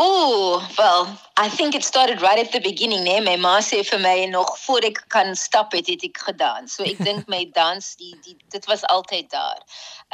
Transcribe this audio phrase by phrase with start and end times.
[0.00, 3.18] Oh, well, I think it started right at the beginning, nee.
[3.18, 6.76] My ma sê vir my nog voor ek kan stap het, het ek gedans.
[6.76, 9.58] So ek dink my dans die die dit was altyd daar.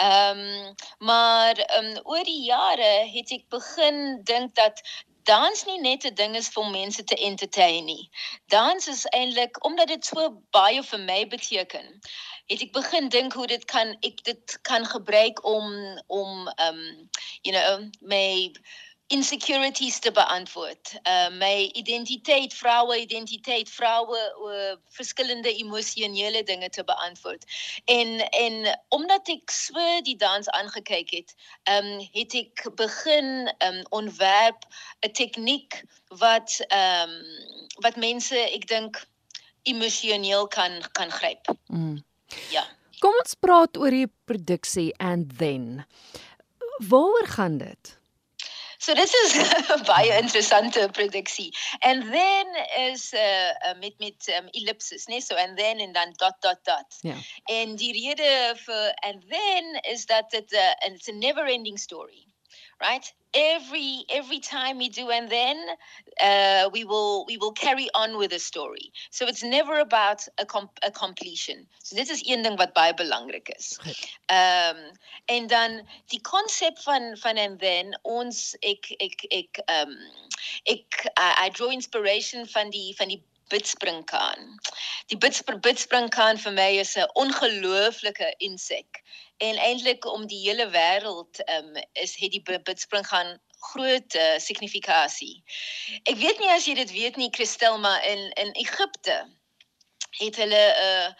[0.00, 0.70] Ehm um,
[1.10, 4.00] maar ehm um, oor die jare het ek begin
[4.30, 4.80] dink dat
[5.28, 8.08] dans nie net 'n ding is vir mense te entertain nie.
[8.48, 12.00] Dans is eintlik omdat dit so baie vir my beteken.
[12.48, 15.68] Het ek begin dink hoe dit kan ek dit kan gebruik om
[16.06, 17.08] om ehm um,
[17.42, 18.48] you know, my
[19.14, 20.94] insecurities te beantwoord.
[21.06, 27.44] Uh my identiteit, vroue identiteit, vroue uh, verskillende emosionele dinge te beantwoord.
[27.84, 28.54] En en
[28.88, 31.34] omdat ek so die dans aangekyk het,
[31.70, 34.66] um het ek begin um ontwerp
[35.06, 35.82] 'n tegniek
[36.18, 37.14] wat um
[37.86, 39.02] wat mense ek dink
[39.62, 41.54] emosioneel kan kan gryp.
[41.66, 42.02] Mm.
[42.50, 42.66] Ja.
[42.98, 45.84] Kom ons praat oor die produksie and then.
[46.78, 47.98] Waaroor gaan dit?
[48.84, 49.32] So this is
[49.76, 51.50] 'n baie interessante produksie.
[51.80, 52.46] And then
[52.88, 55.22] is uh, uh met met um, ellipses, né?
[55.22, 56.88] So and then and then dot dot dot.
[57.00, 57.16] Ja.
[57.48, 61.78] En die rede vir and then is dat dit 'n uh, it's a never ending
[61.78, 62.28] story
[62.80, 63.12] right?
[63.34, 65.56] Every every time we do and then
[66.22, 68.92] uh, we will we will carry on with the story.
[69.10, 71.66] So it's never about a, com a completion.
[71.82, 73.78] So this is een ding wat baie belangrik is.
[74.30, 74.78] Um,
[75.26, 79.98] en dan die konsep van van and then ons ek ek ek um,
[80.66, 83.22] ek I, I draw inspiration van die van die
[83.52, 84.56] bidspringkaan.
[85.12, 89.02] Die bidspringkaan vir my is 'n ongelooflike insek
[89.38, 93.38] en eintlik om die hele wêreld um, is het die bidspring gaan
[93.72, 95.42] groot uh, signifikasie.
[96.04, 99.24] Ek weet nie as jy dit weet nie Christel maar in in Egipte
[100.20, 101.14] het hulle 'n uh,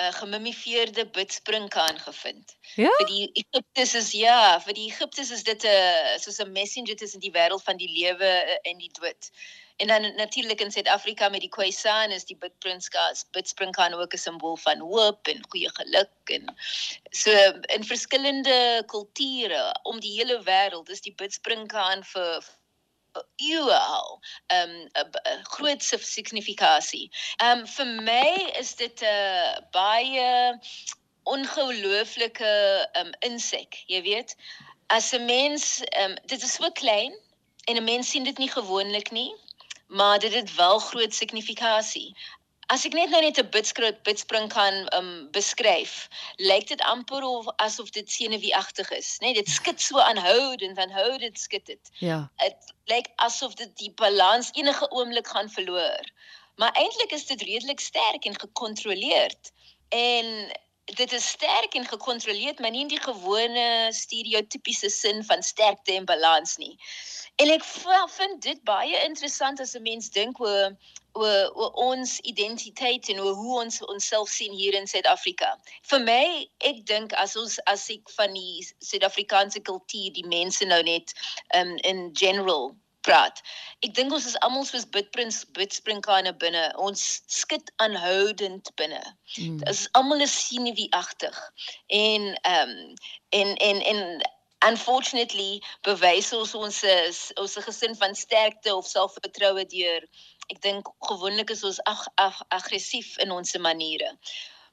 [0.00, 2.56] 'n gemumifieerde bidspringkaan gevind.
[2.74, 2.90] Ja?
[2.98, 7.20] Vir die Egiptes is ja, vir die Egiptes is dit 'n soos 'n messenger tussen
[7.20, 8.30] die wêreld van die lewe
[8.62, 9.30] en die dood.
[9.80, 14.18] En dan natuurlik in Suid-Afrika met die Khoisan is die bidprinskas, bidspring kan ook 'n
[14.18, 16.54] simbool van hoop en goeie geluk en
[17.10, 17.30] so
[17.76, 22.44] in verskillende kulture om die hele wêreld is die bidspring kan vir
[23.36, 24.20] eeue al
[24.52, 27.10] 'n um, groot signifikasie.
[27.36, 30.58] Ehm um, vir my is dit 'n uh, baie
[31.22, 32.54] ongelooflike
[32.92, 34.36] um, insek, jy weet.
[34.86, 37.14] As 'n mens um, dit is so klein
[37.64, 39.32] en 'n mens sien dit nie gewoonlik nie
[39.90, 42.16] maar dit het wel groot signifikasie.
[42.70, 47.46] As ek net nou net 'n bidskroot bidspring kan um beskryf, lyk dit amper of
[47.56, 49.26] asof dit senuweeagtig is, né?
[49.26, 51.90] Nee, dit skud so aanhoudend, aanhou dit skud dit.
[51.98, 52.30] Ja.
[52.38, 56.04] Dit lyk asof dit die balans enige oomblik gaan verloor.
[56.56, 59.52] Maar eintlik is dit redelik sterk en gekontroleerd.
[59.88, 60.50] En
[60.84, 66.04] dit is sterk en gekontroleerd, maar nie in die gewone stereotypiese sin van sterkte en
[66.04, 66.76] balans nie.
[67.36, 70.76] En ek vind dit baie interessant as 'n mens dink oor
[71.12, 75.58] oor oor ons identiteit en oor hoe ons onsself sien hier in Suid-Afrika.
[75.82, 80.82] Vir my, ek dink as ons as ek van die Suid-Afrikaanse kultuur, die mense nou
[80.82, 81.12] net
[81.54, 82.76] um, in general
[83.06, 83.40] praat.
[83.86, 86.64] Ek dink ons is almal soos bidprins bidspringkane binne.
[86.76, 89.00] Ons skit aanhoudend binne.
[89.36, 89.60] Mm.
[89.62, 91.38] Dit is almal is sinewie-agtig.
[91.86, 92.94] En ehm um,
[93.30, 94.02] en en en
[94.68, 96.82] unfortunately bewys ons ons
[97.40, 100.04] ons gesin van sterkte of selfvertroue deur
[100.50, 104.10] ek dink gewoonlik is ons ag ag aggressief in ons maniere.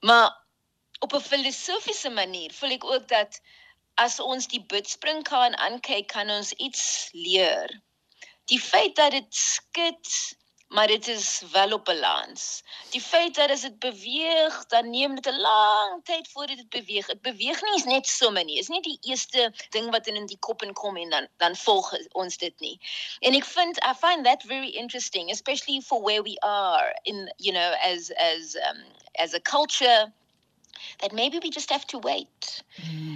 [0.02, 0.34] Maar
[1.06, 3.40] op 'n filosofiese manier voel ek ook dat
[3.96, 7.70] as ons die bidspring kan aankyk kan ons iets leer.
[8.48, 10.38] Die feit dat dit skud
[10.68, 12.64] maar dit is wel op balans.
[12.90, 17.06] Die feit dat as dit beweeg, dan neem dit 'n lang tyd voordat dit beweeg.
[17.06, 18.58] Dit beweeg nie net sommer nie.
[18.60, 22.38] Is nie die eerste ding wat in die kop inkom en dan dan volg ons
[22.38, 22.80] dit nie.
[23.20, 27.54] En ek vind I find that very interesting, especially for where we are in, you
[27.54, 30.14] know, as as um as a culture
[30.98, 32.64] that maybe we just have to wait.
[32.76, 33.07] Mm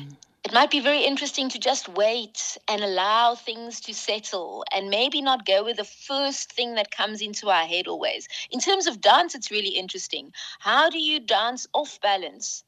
[0.51, 5.21] it might be very interesting to just wait and allow things to settle and maybe
[5.21, 8.27] not go with the first thing that comes into our head always.
[8.51, 10.33] In terms of dance, it's really interesting.
[10.59, 12.65] How do you dance off balance?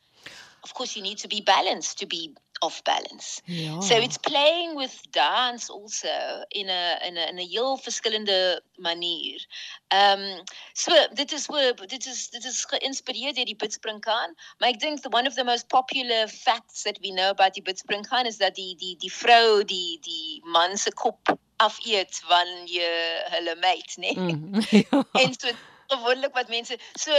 [0.63, 2.33] Of course, you need to be balanced to be
[2.63, 3.41] off balance.
[3.45, 3.81] Ja.
[3.81, 9.45] So it's playing with dance also in a in a in a heel verskillende manier.
[9.87, 10.43] Ehm um,
[10.73, 15.01] so dit is hoe dit is dit is geïnspireer deur die Bidspringkaan, maar ek dink
[15.01, 18.55] the one of the most popular facts that we know about die Bidspringkaan is dat
[18.55, 24.11] die die die vrou die die man se kop afeet wanneer hulle meet, né?
[24.15, 24.35] Nee?
[24.35, 25.05] Mm, ja.
[25.11, 25.51] En so
[25.87, 27.11] gewoonlik wat mense so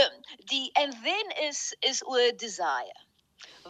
[0.51, 3.04] die and then is is oor desire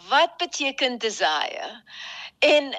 [0.10, 1.84] Wat beteken desire?
[2.40, 2.78] En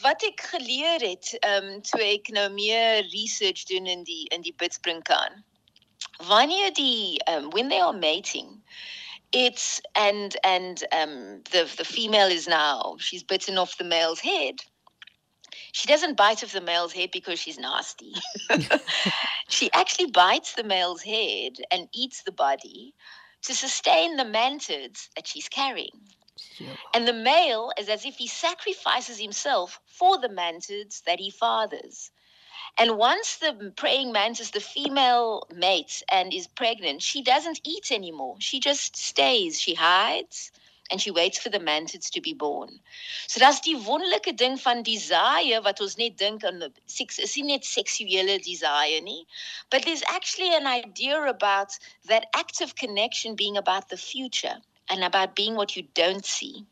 [0.00, 4.42] wat ek geleer het, ehm um, toe ek nou meer research doen in die in
[4.42, 5.44] die Bidspring kan.
[6.26, 8.62] Wanneer die um when they are mating,
[9.30, 14.60] it's and and um the the female is now she's bitten off the male's head.
[15.72, 18.12] She doesn't bite off the male's head because she's nasty.
[19.48, 22.92] she actually bites the male's head and eats the body
[23.42, 26.00] to sustain the mantids that she's carrying.
[26.94, 32.10] And the male is as if he sacrifices himself for the mantids that he fathers.
[32.78, 38.36] And once the praying mantis, the female mates and is pregnant, she doesn't eat anymore.
[38.38, 39.60] She just stays.
[39.60, 40.52] She hides
[40.90, 42.80] and she waits for the mantids to be born.
[43.26, 47.46] So that's die wonderlike ding van desire wat ons net dink aan seks is nie
[47.52, 49.26] net seksuele desire nie,
[49.70, 54.56] but there's actually an idea about that active connection being about the future
[54.88, 56.66] and about being what you don't see.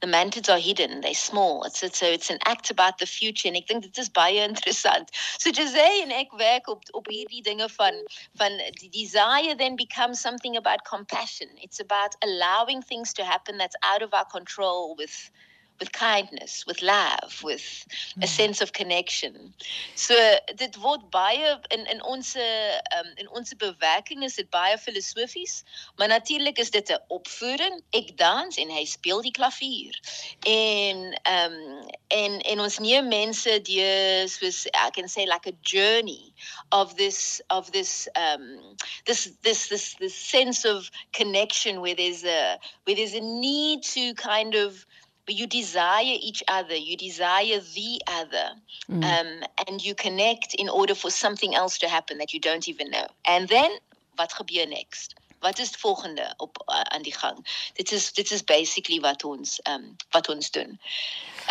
[0.00, 1.64] The mantids are hidden, they're small.
[1.64, 4.40] It's, it's, so it's an act about the future and ek dink dit is baie
[4.48, 5.10] interessant.
[5.38, 8.00] So Jose en ek werk op op hierdie dinge van
[8.40, 11.48] van die desire then becomes something about compassion.
[11.60, 15.30] It's about allowing things to happen that's out of our control with
[15.80, 17.86] with kindness, with love, with
[18.16, 18.26] a hmm.
[18.26, 19.54] sense of connection.
[19.94, 20.14] So
[20.56, 25.62] dit word baie in in ons um, in ons bewerking is dit baie filosofies,
[25.96, 27.80] maar natuurlik is dit 'n opvoering.
[27.90, 29.96] Ek dans en hy speel die klavier.
[30.44, 35.56] En ehm um, en en ons neem mense deur soos I can say like a
[35.62, 36.32] journey
[36.72, 42.58] of this of this um this this this this sense of connection where there's a
[42.84, 44.86] where there's a need to kind of
[45.26, 48.46] but you desire each other, you desire the other,
[48.88, 49.04] mm.
[49.04, 52.90] um, and you connect in order for something else to happen that you don't even
[52.90, 53.06] know.
[53.24, 53.70] And then,
[54.16, 55.14] wat gebeur next?
[55.40, 57.46] Wat is het volgende op uh, aan die gang?
[57.72, 60.80] Dit is dit is basically wat ons um, wat ons doen.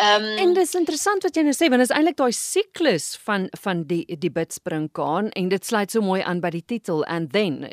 [0.00, 3.48] Um, en dis interessant wat jy nou sê want dit is eintlik daai siklus van
[3.60, 7.66] van die die bidspringkaan en dit sluit so mooi aan by die titel and then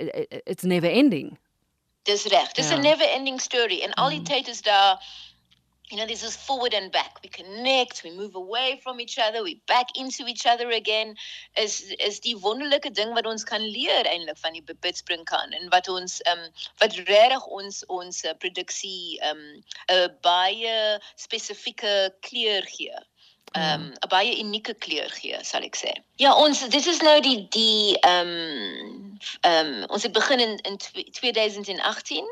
[0.50, 1.38] it's never ending.
[2.10, 2.52] Dis reg.
[2.52, 2.90] Dis 'n ja.
[2.90, 4.24] never ending story en al die mm.
[4.34, 4.98] tyd is daar
[5.90, 7.20] you know, this is forward and back.
[7.24, 11.16] We connect, we move away from each other, we back into each other again.
[11.56, 15.70] Is is die wonderlike ding wat ons kan leer eintlik van die Bidspring kan en
[15.70, 16.50] wat ons ehm um,
[16.84, 22.98] wat regtig ons ons uh, produksie ehm um, 'n baie spesifieke kleur gee.
[23.56, 25.94] Ehm um, 'n baie unieke kleur gee, sal ek sê.
[26.20, 30.60] Ja, ons dit is nou die die ehm um, ehm um, ons het begin in
[30.68, 30.78] in
[31.12, 32.28] 2018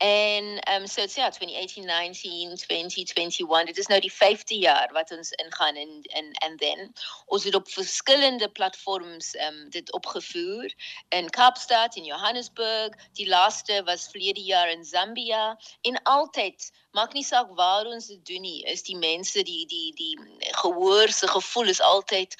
[0.00, 3.64] En ehm um, so dit's ja 2018, 19, 20, 21.
[3.66, 6.92] Dit is nou die 5de jaar wat ons ingaan in in and then
[7.26, 10.72] ons het op verskillende platforms ehm um, dit opgevoer
[11.08, 12.96] in Kaapstad en Johannesburg.
[13.12, 15.58] Die laaste was verlede jaar in Zambia.
[15.80, 19.92] En altyd maak nie saak waar ons dit doen nie, is die mense die die
[19.94, 20.18] die
[20.62, 22.36] gehoor se gevoel is altyd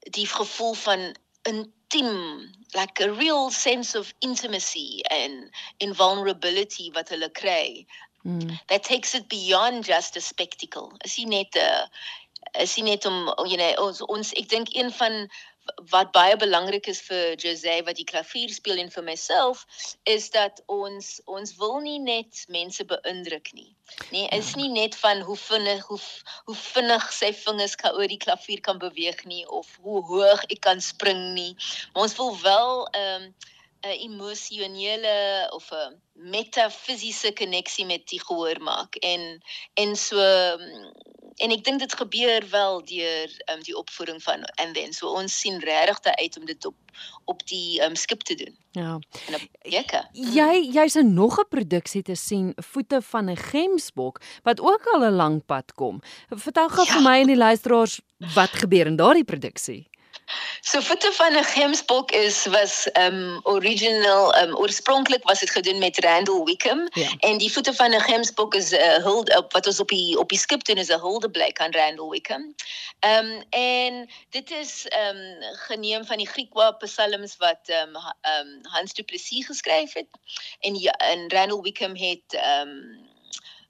[0.00, 1.16] die gevoel van
[1.92, 5.50] intiem like a real sense of intimacy and
[5.80, 7.86] invulnerability wat hulle kry
[8.24, 8.58] mm.
[8.68, 11.88] that takes it beyond just a spectacle is nie net 'n
[12.60, 15.28] is nie net om you know ons, ons ek dink een van
[15.90, 19.64] wat baie belangrik is vir Jose wat die klavier speel en vir myself
[20.10, 23.70] is dat ons ons wil nie net mense beïndruk nie.
[24.10, 24.62] Nee, is ja.
[24.62, 26.00] nie net van hoe vinnig hoe
[26.48, 30.62] hoe vinnig sy vingers kan oor die klavier kan beweeg nie of hoe hoog ek
[30.66, 31.52] kan spring nie.
[31.92, 33.34] Maar ons wil wel 'n um,
[33.82, 39.42] 'n emosionele of 'n metafisiese koneksie met die gehoor maak en
[39.74, 40.18] en so
[41.36, 45.40] en ek dink dit gebeur wel deur um, die opvoering van and then so ons
[45.40, 46.76] sien regtig uit om dit op
[47.24, 48.56] op die um, skip te doen.
[48.70, 48.98] Ja.
[49.26, 50.02] En op jekke.
[50.12, 55.16] Jy jy's nog 'n produksie te sien voete van 'n gemsbok wat ook al 'n
[55.16, 56.02] lang pad kom.
[56.28, 56.92] Vertel gou ja.
[56.92, 58.00] vir my en die luisteraars
[58.34, 59.88] wat gebeur in daardie produksie.
[60.60, 65.98] So voete van 'n gemsbok is was um original um oorspronklik was dit gedoen met
[65.98, 67.08] Randall Wickham ja.
[67.18, 70.18] en die voete van 'n gemsbok is 'n uh, hulde op wat ons op die
[70.18, 72.54] op die skip doen is 'n huldeblyk aan Randall Wickham.
[73.00, 75.20] Um en dit is um
[75.66, 77.96] geneem van die Griekwa psalms wat um,
[78.36, 80.08] um Hans Du Plessis geskryf het
[80.60, 83.10] en ja, en Randall Wickham het um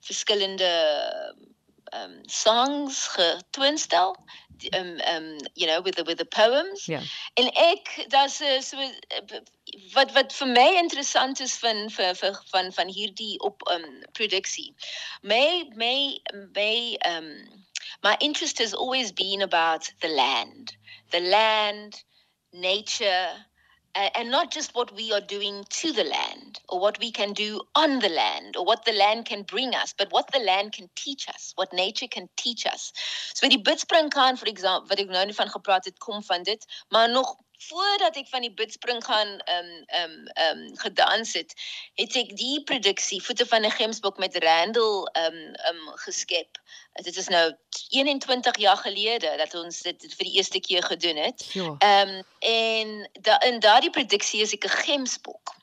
[0.00, 0.72] verskillende
[1.94, 4.16] um songs getwinstel
[4.72, 6.84] um um you know with the with the poems.
[6.84, 7.00] Ja.
[7.34, 8.76] En ek daar's so
[9.92, 14.74] wat wat vir my interessant is van vir, vir van van hierdie op um produksie.
[15.22, 16.18] My my
[16.52, 17.30] my um
[18.02, 20.76] my interest has always been about the land.
[21.10, 22.04] The land,
[22.50, 23.46] nature,
[23.94, 27.32] uh, and not just what we are doing to the land or what we can
[27.32, 30.72] do on the land or what the land can bring us, but what the land
[30.72, 32.92] can teach us, what nature can teach us.
[33.34, 36.66] So die bidspringkaan vir example wat ek nou net van gepraat het kom van dit,
[36.90, 37.36] maar nog
[37.68, 41.54] voordat ek van die bidspring gaan ehm um, ehm um, ehm um, gedans het,
[41.94, 46.60] het ek die produksie Voete van 'n Gemsbok met Randall ehm um, ehm um, geskep.
[46.92, 47.54] Dit is nou
[47.88, 51.46] 21 jaar gelede dat ons dit vir die eerste keer gedoen het.
[51.52, 51.74] Ja.
[51.78, 55.56] Ehm um, en da, in daardie produksie is ek 'n Gemsbok.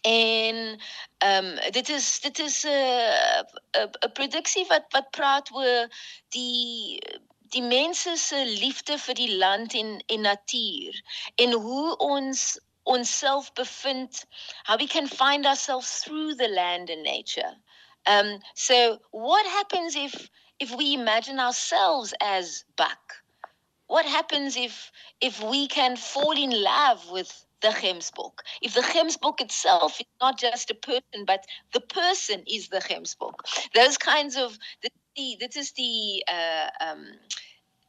[0.00, 0.80] En
[1.18, 3.40] ehm um, dit is dit is 'n uh,
[3.82, 5.88] 'n 'n produksie wat wat praat oor
[6.28, 7.02] die
[7.54, 11.00] die mense se liefde vir die land en en natuur
[11.44, 12.44] en hoe ons
[12.84, 14.24] onsself bevind
[14.64, 17.52] how we can find ourselves through the land and nature.
[18.06, 23.22] Um so what happens if if we imagine ourselves as buck
[23.86, 28.40] what happens if if we can fall in love with the gemsbok?
[28.60, 33.34] If the gemsbok itself is not just a person but the person is the gemsbok.
[33.74, 37.04] Those kinds of the die dit is die uh um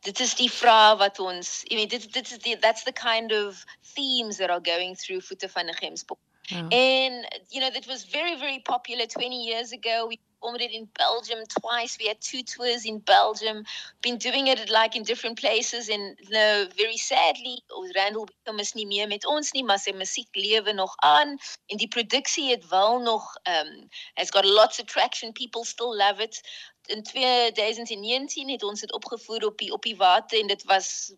[0.08, 3.32] dit is die vraag wat ons I mean dit dit is die that's the kind
[3.32, 3.66] of
[3.96, 6.20] themes that are going through voete van 'n gemsbok.
[6.48, 6.70] Yeah.
[6.72, 10.08] And you know that was very very popular 20 years ago.
[10.08, 11.98] We performed it in Belgium twice.
[12.00, 13.66] We had two tours in Belgium.
[14.02, 17.64] Been doing it like in different places and you know very sadly
[17.96, 21.78] Randall Beckham is nie meer met ons nie, maar sy musiek lewe nog aan en
[21.78, 25.34] die produksie het wel nog um has got lots of traction.
[25.34, 26.42] People still love it.
[26.88, 31.14] In 2019 het ons dit opgevoer op die op die water en dit was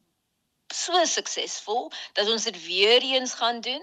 [0.73, 3.81] so suksesvol dat ons dit weer eens gaan doen.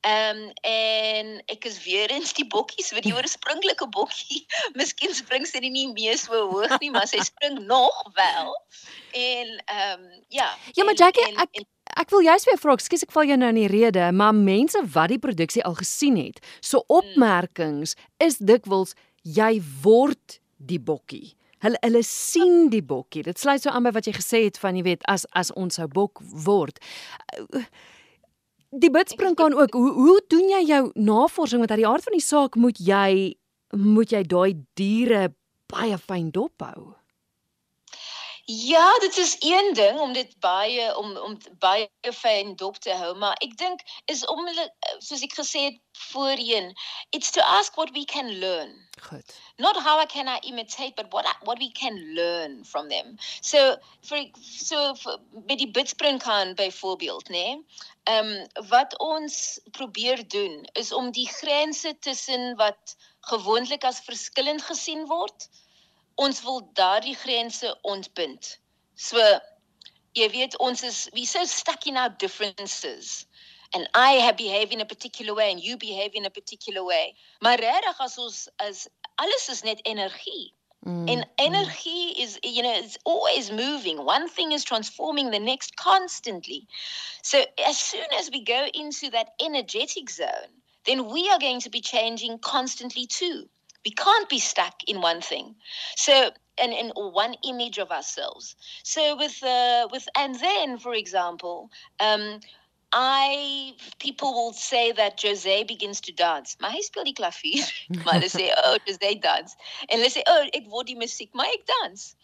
[0.00, 4.42] Ehm um, en ek is weer eens die bokkies vir die oorspronklike bokkie.
[4.78, 8.52] Miskien spring sy nie meer so hoog nie, maar sy spring nog wel.
[9.12, 10.50] En ehm um, ja.
[10.72, 13.36] Ja, maar Jackie, en, ek en, Ek wil juist weer vra, ekskuus ek val jou
[13.40, 16.98] nou in die rede, maar mense wat die produksie al gesien het, so hmm.
[16.98, 18.92] opmerkings is dikwels
[19.22, 21.34] jy word die bokkie.
[21.64, 23.24] Hulle hulle sien die bokkie.
[23.26, 25.78] Dit sluit so aan by wat jy gesê het van jy weet as as ons
[25.78, 26.80] sou bok word.
[28.76, 29.74] Die bidspring kan ook.
[29.74, 33.36] Hoe hoe doen jy jou navorsing want uit die aard van die saak moet jy
[33.76, 35.28] moet jy daai diere
[35.72, 36.94] baie fyn dop hou.
[38.48, 43.16] Ja, dit is een ding om dit baie om om baie fyn dop te hou,
[43.18, 44.46] maar ek dink is om
[44.98, 46.68] soos ek gesê het voorheen,
[47.10, 48.70] it's to ask what we can learn.
[49.02, 49.34] Goed.
[49.58, 53.18] Not how I can I imitate, but what I, what we can learn from them.
[53.40, 57.34] So for so for, met die bidspring kan byvoorbeeld, né?
[57.34, 57.66] Nee,
[58.02, 64.62] ehm um, wat ons probeer doen is om die grense tussen wat gewoonlik as verskillend
[64.62, 65.50] gesien word,
[66.16, 68.58] ons wil daardie grense ontbind.
[68.94, 69.20] So
[70.16, 73.26] jy weet ons is we so stuck in our differences
[73.74, 77.14] and I have behave in a particular way and you behave in a particular way.
[77.40, 80.52] Maar regtig as ons as alles is net energie.
[80.86, 82.22] Mm, and energy mm.
[82.22, 86.68] is you know it's always moving one thing is transforming the next constantly
[87.22, 90.52] so as soon as we go into that energetic zone
[90.84, 93.48] then we are going to be changing constantly too
[93.86, 95.54] we can't be stuck in one thing.
[95.94, 98.56] So and in one image of ourselves.
[98.82, 102.40] So with uh, with and then, for example, um,
[102.92, 106.56] I people will say that Jose begins to dance.
[106.60, 107.70] Maar hy speel die klavier.
[108.04, 109.54] maar hulle sê, "Oh, Jose dance."
[109.86, 112.14] En hulle say, "Oh, ek word die musiek, maar ek dans."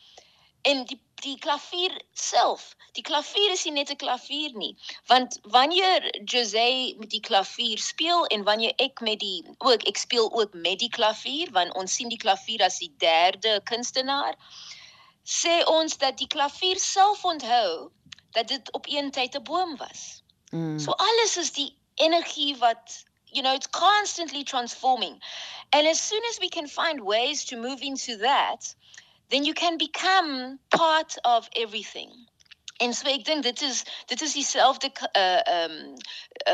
[0.63, 2.63] En die die klavier self,
[2.99, 4.73] die klavier is nie net 'n klavier nie,
[5.07, 10.27] want wanneer Jose met die klavier speel en wanneer ek met die ook ek speel
[10.41, 14.35] ook met die klavier, want ons sien die klavier as die derde kunstenaar,
[15.25, 17.91] sê ons dat die klavier self onthou
[18.33, 20.23] dat dit op een tyd 'n boom was.
[20.51, 20.79] Mm.
[20.79, 25.23] So alles is die energie wat you know it's constantly transforming.
[25.71, 28.75] And as soon as we can find ways to move into that,
[29.33, 32.11] then you can become part of everything.
[32.77, 35.77] En so ek dink dit is dit is dieselfde uh um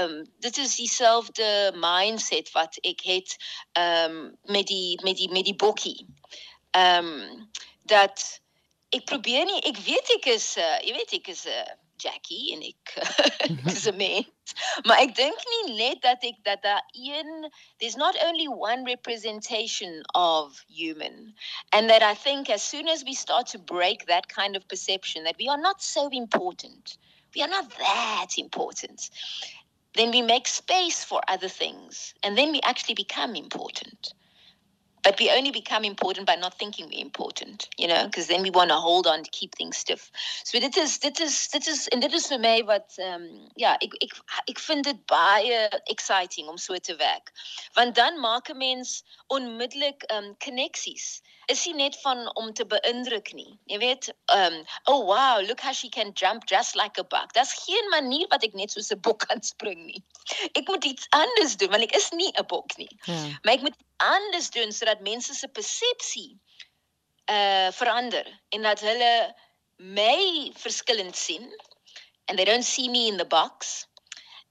[0.00, 3.36] um dit is dieselfde mindset wat ek het
[3.72, 6.06] um met die met die met die bokkie.
[6.76, 7.50] Um
[7.82, 8.40] dat
[8.94, 12.52] ek probeer nie ek weet ek is uh, jy weet ek is 'n uh, Jackie
[12.54, 13.68] en ek mm-hmm.
[13.68, 14.54] is 'n mens.
[14.86, 16.62] Maar ek dink nie net dat dat
[17.78, 21.34] there's not only one representation of human
[21.72, 25.24] and that I think as soon as we start to break that kind of perception
[25.24, 26.98] that we are not so important.
[27.34, 29.10] We are not that important.
[29.94, 34.14] Then we make space for other things and then we actually become important.
[35.02, 38.50] But we only become important by not thinking we're important you know because then we
[38.50, 40.10] want to hold on to keep things stiff.
[40.44, 43.48] So dit is dit is dit is en dit is vir my wat ehm um,
[43.56, 44.14] ja ek ek
[44.54, 45.58] ek vind dit baie
[45.94, 47.32] exciting om so te werk.
[47.74, 52.64] Want dan maak 'n mens onmiddellik ehm um, koneksies is nie net van om te
[52.68, 53.54] beïndruk nie.
[53.72, 54.56] Jy weet, um
[54.92, 57.32] oh wow, look how she can jump just like a buck.
[57.32, 60.02] Daar's geen manier wat ek net soos 'n bok kan spring nie.
[60.52, 62.90] Ek moet iets anders doen want ek is nie 'n bok nie.
[63.04, 63.40] Ja.
[63.42, 66.36] Maar ek moet anders doen sodat mense se persepsie
[67.32, 69.34] uh verander en dat hulle
[69.76, 71.48] my verskillend sien
[72.28, 73.86] and they don't see me in the box.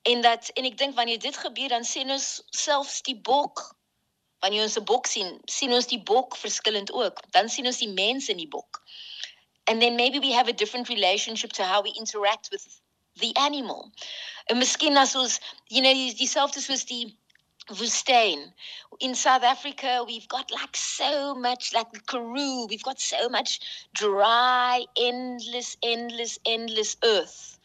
[0.02, 3.77] En dat en ek dink wanneer dit gebeur dan sien ons selfs die bok
[4.40, 7.22] wanneer ons 'n bok sien, sien ons die bok verskillend ook.
[7.32, 8.82] Dan sien ons die mens in die bok.
[9.68, 12.66] And then maybe we have a different relationship to how we interact with
[13.20, 13.92] the animal.
[14.46, 17.18] En miskien as ons, you know, dieselfde soos die
[17.68, 18.54] woestyn.
[19.00, 23.60] In South Africa, we've got like so much, like the Karoo, we've got so much
[23.94, 27.57] dry, endless, endless, endless earth.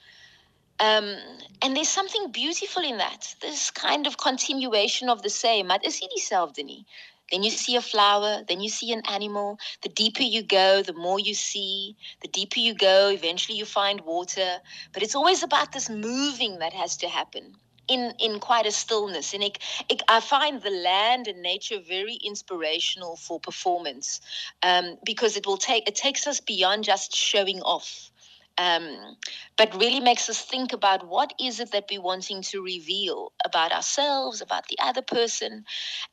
[0.80, 1.16] Um,
[1.60, 3.34] and there's something beautiful in that.
[3.40, 5.68] This kind of continuation of the same.
[5.68, 9.58] Then you see a flower, then you see an animal.
[9.82, 11.96] The deeper you go, the more you see.
[12.20, 14.60] The deeper you go, eventually you find water.
[14.92, 17.54] But it's always about this moving that has to happen
[17.88, 22.14] in in quite a stillness and ik, ik, I find the land and nature very
[22.14, 24.20] inspirational for performance
[24.62, 28.11] um, because it will take it takes us beyond just showing off
[28.58, 29.16] um,
[29.56, 33.72] but really makes us think about what is it that we're wanting to reveal about
[33.72, 35.64] ourselves, about the other person,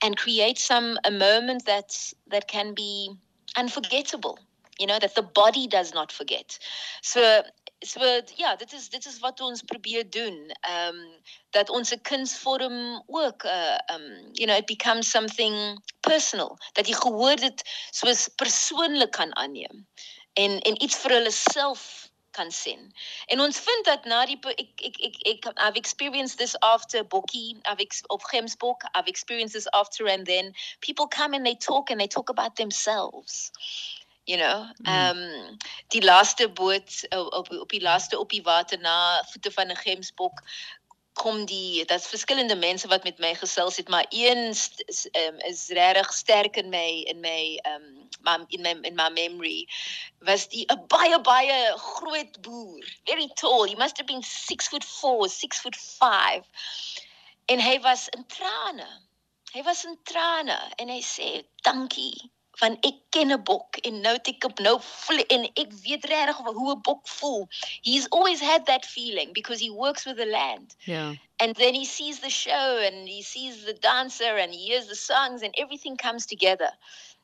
[0.01, 3.11] and create some a moment that that can be
[3.55, 4.39] unforgettable.
[4.79, 6.57] You know that the body does not forget.
[7.01, 7.43] So
[7.83, 10.55] so ja, dit is dit is wat ons probeer doen.
[10.69, 10.99] Um
[11.49, 17.35] dat ons kunsvorm ook uh um you know it becomes something personal dat jy gehoor
[17.35, 19.87] dit soos persoonlik kan aanneem
[20.33, 22.93] en en iets vir hulle self kan sien.
[23.25, 27.57] En ons vind dat na die ek ek ek ek I've experienced this after Bokkie,
[27.65, 31.89] I've ex, of Gemsbok, I've experienced this after and then people come and they talk
[31.89, 33.51] and they talk about themselves.
[34.25, 35.09] You know, mm.
[35.09, 35.57] um
[35.87, 40.43] die laaste boot op op die laaste op die water na voete van 'n Gemsbok
[41.19, 44.43] kom die dat's verskillende mense wat met my gesels het maar een
[45.23, 47.87] um, is regtig sterk in my in my um
[48.27, 49.67] my in my in my memory
[50.31, 54.85] was die 'n baie baie groot boer very tall he must have been 6 foot
[54.85, 56.43] 4 6 foot 5
[57.49, 58.87] en hy was in trane.
[59.53, 61.29] Hy was in trane en hy sê
[61.65, 66.05] dankie van ek ken 'n bok en nou ek op nou voel en ek weet
[66.11, 67.47] regtig hoe 'n bok voel.
[67.81, 70.75] He's always had that feeling because he works with the land.
[70.83, 71.15] Yeah.
[71.41, 74.95] And then he sees the show and he sees the dancer and he hears the
[74.95, 76.71] songs and everything comes together.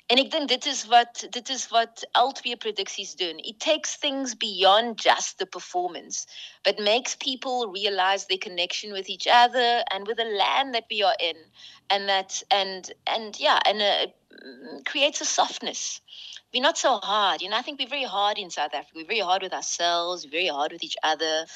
[0.07, 2.57] En ek dink dit is wat dit is wat al twee
[3.15, 3.37] doen.
[3.39, 6.27] It takes things beyond just the performance,
[6.63, 11.01] but makes people realize their connection with each other and with the land that we
[11.01, 11.37] are in
[11.89, 14.05] and that and and yeah, and uh,
[14.85, 16.01] creates a softness.
[16.53, 17.41] We're not so hard.
[17.41, 18.93] You know, I think we're very hard in South Africa.
[18.97, 21.47] We're very hard with ourselves, very hard with each other.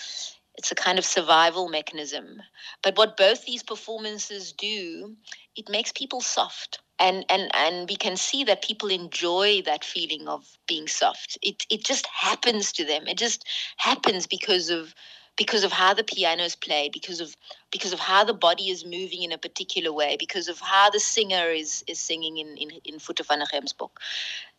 [0.55, 2.41] It's a kind of survival mechanism.
[2.81, 5.15] But what both these performances do,
[5.55, 10.27] it makes people soft and and and we can see that people enjoy that feeling
[10.27, 11.37] of being soft.
[11.41, 13.07] It it just happens to them.
[13.07, 13.45] It just
[13.77, 14.93] happens because of
[15.37, 17.35] because of how the piano is played because of
[17.71, 20.99] because of how the body is moving in a particular way because of how the
[20.99, 23.41] singer is is singing in in in Voete van
[23.77, 23.99] book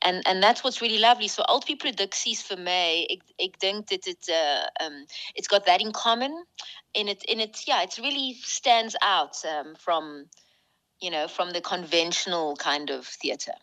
[0.03, 1.29] and and that's what's really lovely.
[1.29, 5.92] So Altvi produksies for me ek ek dink it uh, um it's got that in
[5.92, 6.44] common.
[6.94, 10.26] In it in it yeah it really stands out um, from
[11.00, 13.60] you know, from the conventional kind of theatre.